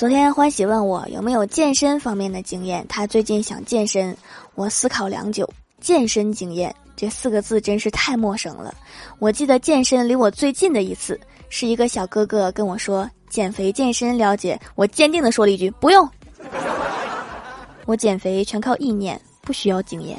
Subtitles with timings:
[0.00, 4.16] 昨天欢喜问我有没有健身方面的经验，他最近想健身。
[4.54, 5.46] 我思考良久，
[5.78, 8.74] 健身经验这四个字真是太陌生了。
[9.18, 16.08] 我记得健身离我最近的一次，是一个小哥哥跟我说减肥健身了解，我坚定的说了一句不用。
[17.84, 20.18] 我减肥全靠意念，不需要经验。